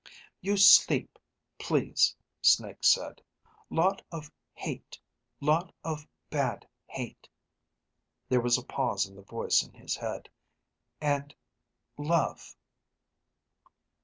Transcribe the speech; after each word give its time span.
You... 0.41 0.57
sleep... 0.57 1.19
please, 1.59 2.15
Snake 2.41 2.83
said. 2.83 3.21
Lot... 3.69 4.01
of... 4.11 4.31
hate... 4.55 4.97
lot... 5.39 5.71
of... 5.83 6.07
bad... 6.31 6.67
hate... 6.87 7.29
There 8.27 8.41
was 8.41 8.57
a 8.57 8.63
pause 8.65 9.05
in 9.05 9.13
the 9.15 9.21
voice 9.21 9.61
in 9.61 9.73
his 9.75 9.95
head... 9.97 10.27
_and... 10.99 11.35
love 11.99 12.55